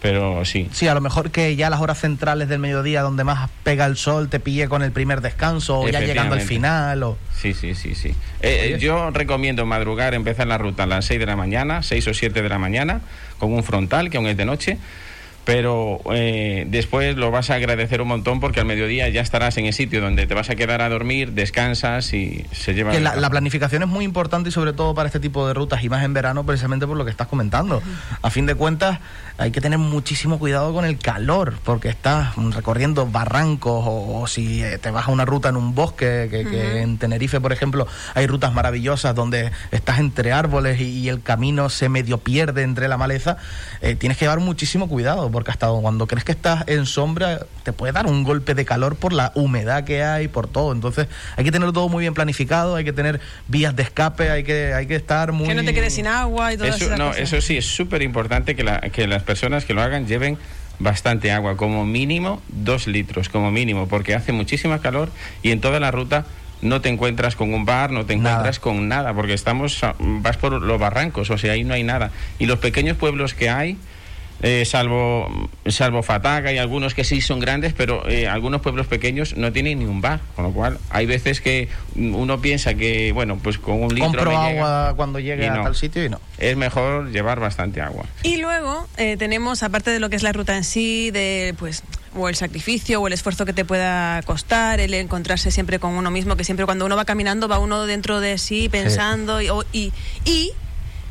pero 0.01 0.43
sí. 0.45 0.67
Sí, 0.71 0.87
a 0.87 0.95
lo 0.95 1.01
mejor 1.01 1.29
que 1.29 1.55
ya 1.55 1.69
las 1.69 1.79
horas 1.79 1.99
centrales 1.99 2.49
del 2.49 2.59
mediodía 2.59 3.03
donde 3.03 3.23
más 3.23 3.49
pega 3.63 3.85
el 3.85 3.97
sol 3.97 4.29
te 4.29 4.39
pille 4.39 4.67
con 4.67 4.81
el 4.81 4.91
primer 4.91 5.21
descanso 5.21 5.79
o 5.79 5.89
ya 5.89 5.99
llegando 5.99 6.33
al 6.33 6.41
final 6.41 7.03
o... 7.03 7.17
Sí, 7.37 7.53
sí, 7.53 7.75
sí, 7.75 7.93
sí. 7.93 8.09
Eh, 8.41 8.73
eh, 8.73 8.77
yo 8.79 9.11
recomiendo 9.11 9.65
madrugar, 9.67 10.15
empezar 10.15 10.47
la 10.47 10.57
ruta 10.57 10.83
a 10.83 10.87
las 10.87 11.05
6 11.05 11.19
de 11.19 11.25
la 11.27 11.35
mañana, 11.35 11.83
6 11.83 12.07
o 12.07 12.13
7 12.15 12.41
de 12.41 12.49
la 12.49 12.57
mañana, 12.57 13.01
con 13.37 13.53
un 13.53 13.63
frontal, 13.63 14.09
que 14.09 14.17
aún 14.17 14.27
es 14.27 14.37
de 14.37 14.45
noche, 14.45 14.79
pero 15.51 15.99
eh, 16.13 16.65
después 16.69 17.17
lo 17.17 17.29
vas 17.29 17.49
a 17.49 17.55
agradecer 17.55 18.01
un 18.01 18.07
montón 18.07 18.39
porque 18.39 18.61
al 18.61 18.65
mediodía 18.65 19.09
ya 19.09 19.19
estarás 19.19 19.57
en 19.57 19.65
el 19.65 19.73
sitio 19.73 19.99
donde 19.99 20.25
te 20.25 20.33
vas 20.33 20.49
a 20.49 20.55
quedar 20.55 20.81
a 20.81 20.87
dormir, 20.87 21.33
descansas 21.33 22.13
y 22.13 22.45
se 22.53 22.73
lleva... 22.73 22.97
La, 22.97 23.17
la 23.17 23.29
planificación 23.29 23.83
es 23.83 23.89
muy 23.89 24.05
importante 24.05 24.47
y 24.47 24.53
sobre 24.53 24.71
todo 24.71 24.95
para 24.95 25.07
este 25.07 25.19
tipo 25.19 25.45
de 25.45 25.53
rutas 25.53 25.83
y 25.83 25.89
más 25.89 26.05
en 26.05 26.13
verano 26.13 26.45
precisamente 26.45 26.87
por 26.87 26.95
lo 26.95 27.03
que 27.03 27.11
estás 27.11 27.27
comentando. 27.27 27.83
A 28.21 28.29
fin 28.29 28.45
de 28.45 28.55
cuentas 28.55 28.99
hay 29.37 29.51
que 29.51 29.59
tener 29.59 29.77
muchísimo 29.77 30.39
cuidado 30.39 30.73
con 30.73 30.85
el 30.85 30.97
calor 30.97 31.55
porque 31.65 31.89
estás 31.89 32.33
recorriendo 32.53 33.05
barrancos 33.07 33.85
o, 33.85 34.21
o 34.21 34.27
si 34.27 34.63
eh, 34.63 34.77
te 34.77 34.89
vas 34.89 35.09
a 35.09 35.11
una 35.11 35.25
ruta 35.25 35.49
en 35.49 35.57
un 35.57 35.75
bosque, 35.75 36.29
que, 36.31 36.45
que 36.45 36.81
en 36.81 36.97
Tenerife 36.97 37.41
por 37.41 37.51
ejemplo 37.51 37.87
hay 38.13 38.25
rutas 38.25 38.53
maravillosas 38.53 39.15
donde 39.15 39.51
estás 39.71 39.99
entre 39.99 40.31
árboles 40.31 40.79
y, 40.79 40.99
y 40.99 41.09
el 41.09 41.21
camino 41.21 41.67
se 41.67 41.89
medio 41.89 42.19
pierde 42.19 42.61
entre 42.61 42.87
la 42.87 42.97
maleza, 42.97 43.35
eh, 43.81 43.95
tienes 43.95 44.17
que 44.17 44.25
llevar 44.25 44.39
muchísimo 44.39 44.87
cuidado 44.87 45.29
porque 45.29 45.40
hasta 45.49 45.67
cuando 45.69 46.05
crees 46.05 46.23
que 46.23 46.31
estás 46.33 46.63
en 46.67 46.85
sombra 46.85 47.47
te 47.63 47.73
puede 47.73 47.93
dar 47.93 48.05
un 48.05 48.23
golpe 48.23 48.53
de 48.53 48.63
calor 48.65 48.95
por 48.95 49.13
la 49.13 49.31
humedad 49.33 49.83
que 49.83 50.03
hay, 50.03 50.27
por 50.27 50.47
todo. 50.47 50.71
Entonces 50.73 51.07
hay 51.37 51.43
que 51.43 51.51
tener 51.51 51.71
todo 51.71 51.89
muy 51.89 52.01
bien 52.01 52.13
planificado, 52.13 52.75
hay 52.75 52.83
que 52.83 52.93
tener 52.93 53.19
vías 53.47 53.75
de 53.75 53.81
escape, 53.81 54.29
hay 54.29 54.43
que, 54.43 54.73
hay 54.75 54.85
que 54.85 54.95
estar 54.95 55.31
muy... 55.31 55.47
Que 55.47 55.55
no 55.55 55.63
te 55.63 55.73
quedes 55.73 55.95
sin 55.95 56.05
agua 56.05 56.53
y 56.53 56.57
todas 56.57 56.79
Eso, 56.79 56.95
no, 56.97 57.07
cosas. 57.07 57.21
eso 57.21 57.41
sí, 57.41 57.57
es 57.57 57.65
súper 57.65 58.03
importante 58.03 58.55
que, 58.55 58.63
la- 58.63 58.81
que 58.81 59.07
las 59.07 59.23
personas 59.23 59.65
que 59.65 59.73
lo 59.73 59.81
hagan 59.81 60.05
lleven 60.05 60.37
bastante 60.79 61.31
agua, 61.31 61.57
como 61.57 61.85
mínimo 61.85 62.41
dos 62.49 62.87
litros, 62.87 63.29
como 63.29 63.49
mínimo, 63.51 63.87
porque 63.87 64.13
hace 64.15 64.31
muchísima 64.31 64.79
calor 64.79 65.09
y 65.41 65.51
en 65.51 65.61
toda 65.61 65.79
la 65.79 65.91
ruta 65.91 66.25
no 66.63 66.79
te 66.81 66.89
encuentras 66.89 67.35
con 67.35 67.53
un 67.53 67.65
bar, 67.65 67.89
no 67.91 68.05
te 68.05 68.15
Nada. 68.15 68.29
encuentras 68.31 68.59
con 68.59 68.87
nada, 68.87 69.13
porque 69.15 69.33
estamos 69.33 69.79
vas 69.99 70.37
por 70.37 70.53
los 70.61 70.79
barrancos, 70.79 71.29
o 71.31 71.37
sea, 71.37 71.53
ahí 71.53 71.63
no 71.63 71.73
hay 71.73 71.83
nada. 71.83 72.11
Y 72.39 72.45
los 72.45 72.59
pequeños 72.59 72.97
pueblos 72.97 73.33
que 73.33 73.49
hay, 73.49 73.77
eh, 74.41 74.65
salvo, 74.65 75.49
salvo 75.67 76.03
Fataga 76.03 76.51
y 76.51 76.57
algunos 76.57 76.93
que 76.93 77.03
sí 77.03 77.21
son 77.21 77.39
grandes, 77.39 77.73
pero 77.73 78.07
eh, 78.09 78.27
algunos 78.27 78.61
pueblos 78.61 78.87
pequeños 78.87 79.37
no 79.37 79.51
tienen 79.51 79.79
ni 79.79 79.85
un 79.85 80.01
bar, 80.01 80.19
con 80.35 80.45
lo 80.45 80.51
cual 80.51 80.77
hay 80.89 81.05
veces 81.05 81.41
que 81.41 81.69
uno 81.95 82.41
piensa 82.41 82.73
que, 82.73 83.11
bueno, 83.11 83.37
pues 83.41 83.57
con 83.57 83.81
un 83.83 83.89
litro 83.93 84.05
Compro 84.07 84.29
me 84.31 84.35
agua 84.37 84.49
llega, 84.51 84.93
cuando 84.95 85.19
llegue 85.19 85.43
y 85.43 85.47
a 85.47 85.53
no. 85.55 85.63
tal 85.63 85.75
sitio 85.75 86.03
y 86.05 86.09
no. 86.09 86.19
Es 86.37 86.57
mejor 86.57 87.11
llevar 87.11 87.39
bastante 87.39 87.81
agua. 87.81 88.05
Y 88.23 88.37
luego 88.37 88.87
eh, 88.97 89.15
tenemos, 89.17 89.63
aparte 89.63 89.91
de 89.91 89.99
lo 89.99 90.09
que 90.09 90.15
es 90.15 90.23
la 90.23 90.31
ruta 90.33 90.55
en 90.57 90.63
sí, 90.63 91.11
de 91.11 91.53
pues 91.59 91.83
o 92.13 92.27
el 92.27 92.35
sacrificio 92.35 92.99
o 93.01 93.07
el 93.07 93.13
esfuerzo 93.13 93.45
que 93.45 93.53
te 93.53 93.63
pueda 93.63 94.21
costar, 94.23 94.81
el 94.81 94.93
encontrarse 94.95 95.49
siempre 95.49 95.79
con 95.79 95.91
uno 95.93 96.11
mismo, 96.11 96.35
que 96.35 96.43
siempre 96.43 96.65
cuando 96.65 96.85
uno 96.85 96.97
va 96.97 97.05
caminando 97.05 97.47
va 97.47 97.57
uno 97.59 97.85
dentro 97.85 98.19
de 98.19 98.37
sí 98.37 98.67
pensando 98.69 99.41
y, 99.41 99.47
o- 99.49 99.63
y, 99.71 99.93
y 100.25 100.51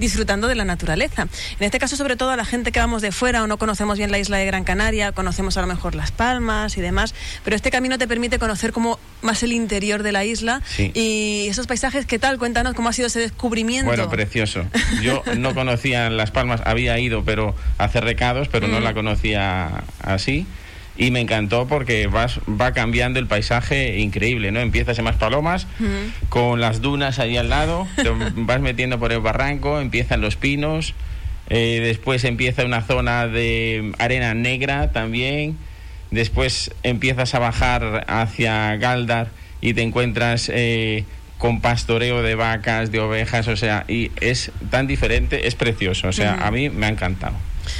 disfrutando 0.01 0.49
de 0.49 0.55
la 0.57 0.65
naturaleza. 0.65 1.23
En 1.23 1.65
este 1.65 1.79
caso, 1.79 1.95
sobre 1.97 2.17
todo 2.17 2.31
a 2.31 2.37
la 2.37 2.45
gente 2.45 2.73
que 2.73 2.81
vamos 2.81 3.03
de 3.03 3.13
fuera 3.13 3.43
o 3.45 3.47
no 3.47 3.59
conocemos 3.59 3.99
bien 3.99 4.11
la 4.11 4.19
isla 4.19 4.39
de 4.39 4.47
Gran 4.47 4.65
Canaria, 4.65 5.13
conocemos 5.13 5.57
a 5.57 5.61
lo 5.61 5.67
mejor 5.69 5.95
Las 5.95 6.11
Palmas 6.11 6.77
y 6.77 6.81
demás, 6.81 7.15
pero 7.45 7.55
este 7.55 7.71
camino 7.71 7.99
te 7.99 8.09
permite 8.09 8.39
conocer 8.39 8.73
como 8.73 8.99
más 9.23 9.43
el 9.43 9.53
interior 9.53 10.03
de 10.03 10.13
la 10.13 10.25
isla 10.25 10.63
Sí. 10.67 10.91
y 10.95 11.47
esos 11.49 11.67
paisajes, 11.67 12.07
¿qué 12.07 12.19
tal? 12.19 12.39
Cuéntanos 12.39 12.75
cómo 12.75 12.89
ha 12.89 12.93
sido 12.93 13.07
ese 13.07 13.21
descubrimiento. 13.21 13.87
Bueno, 13.87 14.09
precioso. 14.11 14.65
Yo 15.03 15.23
no 15.37 15.55
conocía 15.55 16.09
Las 16.11 16.31
Palmas, 16.31 16.63
había 16.65 16.99
ido 16.99 17.23
pero 17.25 17.55
a 17.79 17.85
hacer 17.85 18.03
recados, 18.05 18.49
pero 18.49 18.67
no 18.67 18.81
Mm. 18.81 18.85
la 18.85 18.95
conocía 18.95 19.85
así. 20.03 20.47
Y 20.97 21.11
me 21.11 21.21
encantó 21.21 21.67
porque 21.67 22.07
vas, 22.09 22.41
va 22.49 22.73
cambiando 22.73 23.19
el 23.19 23.27
paisaje 23.27 23.99
increíble, 24.01 24.51
¿no? 24.53 24.61
Empiezas 24.61 24.99
en 24.99 25.05
Más 25.05 25.17
Palomas, 25.17 25.67
con 26.29 26.61
las 26.61 26.81
dunas 26.83 27.19
ahí 27.19 27.37
al 27.37 27.49
lado, 27.49 27.87
te 27.97 28.11
vas 28.35 28.61
metiendo 28.61 28.99
por 28.99 29.13
el 29.13 29.21
barranco, 29.21 29.81
empiezan 29.81 30.21
los 30.21 30.37
pinos, 30.37 30.95
eh, 31.49 31.81
después 31.83 32.25
empieza 32.25 32.65
una 32.65 32.83
zona 32.83 33.27
de 33.29 33.93
arena 33.99 34.35
negra 34.35 34.93
también, 34.93 35.57
después 36.11 36.71
empiezas 36.83 37.35
a 37.35 37.39
bajar 37.39 38.05
hacia 38.09 38.77
Galdar 38.77 39.29
y 39.63 39.73
te 39.75 39.83
encuentras 39.83 40.51
eh, 40.53 41.05
con 41.39 41.61
pastoreo 41.63 42.23
de 42.23 42.35
vacas, 42.35 42.93
de 42.93 43.01
ovejas, 43.01 43.49
o 43.49 43.57
sea, 43.57 43.85
y 43.89 44.11
es 44.21 44.53
tan 44.71 44.87
diferente, 44.87 45.47
es 45.47 45.55
precioso, 45.55 46.09
o 46.09 46.13
sea, 46.13 46.35
a 46.47 46.51
mí 46.51 46.69
me 46.69 46.87
ha 46.87 46.89
encantado. 46.91 47.37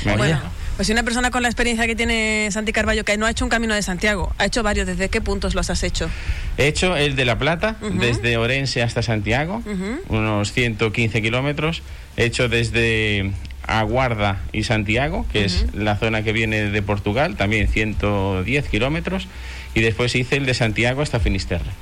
Me 0.07 0.13
ha 0.13 0.17
Bueno, 0.17 0.35
encantado. 0.37 0.60
Pues 0.81 0.87
si 0.87 0.95
una 0.95 1.03
persona 1.03 1.31
con 1.31 1.43
la 1.43 1.49
experiencia 1.49 1.87
que 1.87 1.95
tiene 1.95 2.49
Santi 2.51 2.73
Carballo, 2.73 3.05
que 3.05 3.19
no 3.19 3.27
ha 3.27 3.31
hecho 3.31 3.45
un 3.45 3.51
camino 3.51 3.75
de 3.75 3.83
Santiago, 3.83 4.33
ha 4.39 4.47
hecho 4.47 4.63
varios, 4.63 4.87
¿desde 4.87 5.11
qué 5.11 5.21
puntos 5.21 5.55
los 5.55 5.69
has 5.69 5.83
hecho? 5.83 6.09
He 6.57 6.69
hecho 6.69 6.97
el 6.97 7.17
de 7.17 7.27
La 7.27 7.39
Plata, 7.39 7.77
desde 7.83 8.39
Orense 8.39 8.83
hasta 8.83 9.03
Santiago, 9.03 9.63
unos 10.09 10.53
115 10.55 11.21
kilómetros. 11.21 11.83
He 12.17 12.25
hecho 12.25 12.49
desde 12.49 13.31
Aguarda 13.67 14.41
y 14.53 14.65
Santiago, 14.65 15.27
que 15.31 15.45
es 15.45 15.67
la 15.75 15.97
zona 15.97 16.23
que 16.23 16.33
viene 16.33 16.71
de 16.71 16.81
Portugal, 16.81 17.37
también 17.37 17.69
110 17.69 18.69
kilómetros. 18.71 19.29
Y 19.75 19.83
después 19.83 20.15
hice 20.15 20.37
el 20.37 20.47
de 20.47 20.55
Santiago 20.55 21.03
hasta 21.03 21.21
Finisterre, 21.21 21.73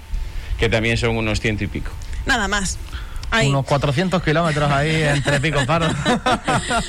que 0.59 0.69
también 0.69 0.97
son 0.97 1.17
unos 1.17 1.39
ciento 1.39 1.63
y 1.63 1.69
pico. 1.69 1.93
Nada 2.27 2.49
más. 2.49 2.79
Ahí. 3.31 3.49
Unos 3.49 3.67
400 3.67 4.23
kilómetros 4.23 4.71
ahí 4.71 5.03
entre 5.03 5.41
pico 5.41 5.65
paros. 5.67 5.93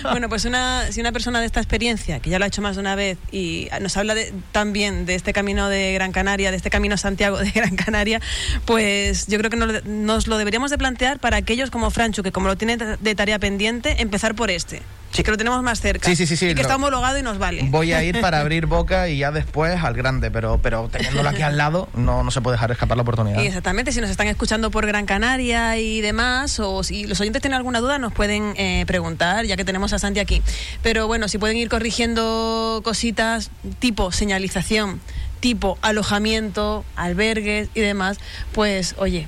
Bueno, 0.04 0.30
pues 0.30 0.46
una, 0.46 0.92
si 0.92 1.02
una 1.02 1.12
persona 1.12 1.40
de 1.40 1.46
esta 1.46 1.60
experiencia, 1.60 2.20
que 2.20 2.30
ya 2.30 2.40
lo 2.40 2.46
ha 2.46 2.48
hecho 2.48 2.62
más 2.62 2.76
de 2.76 2.82
una 2.82 2.96
vez 2.96 3.18
y 3.32 3.70
nos 3.82 3.96
habla 3.98 4.16
de, 4.16 4.34
también 4.52 5.06
de 5.06 5.16
este 5.16 5.34
camino 5.34 5.70
de 5.70 5.94
Gran 5.94 6.12
Canaria, 6.12 6.52
de 6.52 6.58
este 6.58 6.70
camino 6.70 6.96
a 6.96 6.98
Santiago 6.98 7.38
de 7.38 7.52
Gran 7.52 7.76
Canaria, 7.76 8.22
pues 8.66 9.28
yo 9.28 9.38
creo 9.38 9.50
que 9.50 9.58
nos, 9.58 9.86
nos 9.86 10.28
lo 10.28 10.38
deberíamos 10.38 10.72
de 10.72 10.78
plantear 10.78 11.20
para 11.20 11.38
aquellos 11.38 11.70
como 11.70 11.92
Franchu, 11.92 12.24
que 12.24 12.32
como 12.32 12.48
lo 12.48 12.58
tiene 12.58 12.78
de 12.78 13.16
tarea 13.16 13.40
pendiente, 13.40 14.02
empezar 14.02 14.36
por 14.36 14.50
este, 14.52 14.82
Sí. 15.12 15.24
que 15.24 15.32
lo 15.32 15.38
tenemos 15.38 15.62
más 15.64 15.82
cerca. 15.82 16.08
Sí, 16.08 16.16
sí, 16.16 16.26
sí, 16.28 16.38
sí, 16.38 16.46
Y 16.46 16.50
que 16.50 16.56
lo- 16.56 16.62
está 16.62 16.76
homologado 16.76 17.18
y 17.18 17.22
nos 17.24 17.38
vale. 17.40 17.64
Voy 17.70 17.94
a 17.94 18.04
ir 18.04 18.22
para 18.22 18.40
abrir 18.42 18.68
boca 18.68 19.10
y 19.10 19.18
ya 19.18 19.32
después 19.32 19.84
al 19.84 19.94
grande, 19.96 20.30
pero, 20.32 20.60
pero 20.62 20.88
teniéndolo 20.90 21.30
aquí 21.30 21.42
al 21.42 21.58
lado 21.58 21.90
no, 21.96 22.24
no 22.24 22.32
se 22.32 22.42
puede 22.42 22.56
dejar 22.56 22.72
escapar 22.72 22.96
la 22.98 23.04
oportunidad. 23.04 23.42
Y 23.42 23.48
exactamente, 23.48 23.92
si 23.92 24.02
nos 24.02 24.10
están 24.10 24.28
escuchando 24.28 24.70
por 24.72 24.86
Gran 24.86 25.06
Canaria 25.06 25.78
y 25.78 26.02
demás, 26.02 26.60
o 26.60 26.84
si 26.84 27.06
los 27.08 27.20
oyentes 27.22 27.42
tienen 27.42 27.58
alguna 27.58 27.80
duda, 27.80 27.98
nos 27.98 28.14
pueden 28.14 28.54
eh, 28.58 28.84
preguntar, 28.88 29.46
ya 29.46 29.58
que 29.58 29.66
tenemos 29.66 29.94
a 29.94 30.00
Santi 30.00 30.20
aquí. 30.20 30.42
Pero 30.84 31.08
bueno, 31.08 31.28
si 31.28 31.38
pueden 31.38 31.58
ir 31.58 31.70
corrigiendo 31.70 32.82
cositas 32.84 33.52
tipo 33.80 34.12
señalización, 34.12 35.02
tipo 35.40 35.78
alojamiento, 35.82 36.86
albergues 36.96 37.70
y 37.74 37.80
demás, 37.82 38.18
pues 38.54 38.96
oye, 38.98 39.26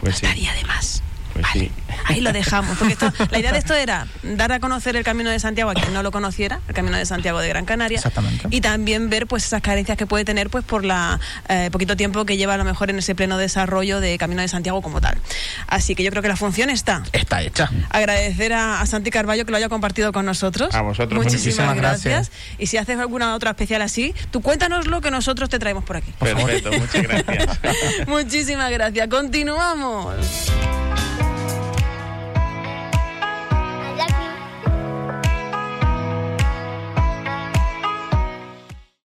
Pues 0.00 0.16
sí. 0.18 0.26
estaría 0.26 0.52
de 0.52 0.64
más. 0.64 1.02
Pues 1.32 1.44
Vale, 1.46 1.60
sí. 1.66 1.72
Ahí 2.04 2.20
lo 2.20 2.32
dejamos. 2.32 2.76
Porque 2.78 2.94
esto, 2.94 3.12
la 3.30 3.38
idea 3.38 3.52
de 3.52 3.58
esto 3.58 3.74
era 3.74 4.06
dar 4.22 4.52
a 4.52 4.60
conocer 4.60 4.96
el 4.96 5.04
Camino 5.04 5.30
de 5.30 5.38
Santiago 5.40 5.70
a 5.70 5.74
quien 5.74 5.92
no 5.92 6.02
lo 6.02 6.10
conociera, 6.10 6.60
el 6.68 6.74
Camino 6.74 6.96
de 6.96 7.06
Santiago 7.06 7.40
de 7.40 7.48
Gran 7.48 7.64
Canaria. 7.64 7.96
Exactamente. 7.96 8.48
Y 8.50 8.60
también 8.60 9.10
ver 9.10 9.26
pues 9.26 9.44
esas 9.44 9.62
carencias 9.62 9.96
que 9.96 10.06
puede 10.06 10.24
tener 10.24 10.50
pues 10.50 10.64
por 10.64 10.84
la 10.84 11.20
eh, 11.48 11.68
poquito 11.72 11.96
tiempo 11.96 12.24
que 12.24 12.36
lleva 12.36 12.54
a 12.54 12.56
lo 12.56 12.64
mejor 12.64 12.90
en 12.90 12.98
ese 12.98 13.14
pleno 13.14 13.38
desarrollo 13.38 14.00
de 14.00 14.18
Camino 14.18 14.42
de 14.42 14.48
Santiago 14.48 14.82
como 14.82 15.00
tal. 15.00 15.18
Así 15.66 15.94
que 15.94 16.02
yo 16.02 16.10
creo 16.10 16.22
que 16.22 16.28
la 16.28 16.36
función 16.36 16.70
está. 16.70 17.02
Está 17.12 17.42
hecha. 17.42 17.70
Agradecer 17.90 18.52
a, 18.52 18.80
a 18.80 18.86
Santi 18.86 19.10
Carballo 19.10 19.44
que 19.44 19.50
lo 19.50 19.56
haya 19.56 19.68
compartido 19.68 20.12
con 20.12 20.26
nosotros. 20.26 20.74
A 20.74 20.82
vosotros, 20.82 21.16
Muchísimas 21.16 21.42
muchísimas 21.42 21.76
gracias. 21.76 22.14
gracias. 22.28 22.56
Y 22.58 22.66
si 22.66 22.76
haces 22.76 22.98
alguna 22.98 23.34
otra 23.34 23.50
especial 23.50 23.82
así, 23.82 24.14
tú 24.30 24.40
cuéntanos 24.40 24.86
lo 24.86 25.00
que 25.00 25.10
nosotros 25.10 25.48
te 25.48 25.58
traemos 25.58 25.84
por 25.84 25.96
aquí. 25.96 26.12
Perfecto, 26.18 26.70
muchas 26.72 27.02
gracias. 27.02 27.58
Muchísimas 28.06 28.70
gracias. 28.70 29.08
Continuamos. 29.08 30.14